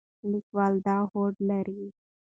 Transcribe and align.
لیکوال 0.31 0.73
دا 0.87 0.97
هوډ 1.11 1.35
لري. 1.49 1.83